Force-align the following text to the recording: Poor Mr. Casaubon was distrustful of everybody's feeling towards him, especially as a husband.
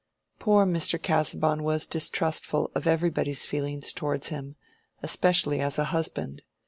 Poor 0.39 0.65
Mr. 0.65 0.99
Casaubon 0.99 1.61
was 1.61 1.85
distrustful 1.85 2.71
of 2.73 2.87
everybody's 2.87 3.45
feeling 3.45 3.81
towards 3.81 4.29
him, 4.29 4.55
especially 5.03 5.61
as 5.61 5.77
a 5.77 5.83
husband. 5.93 6.41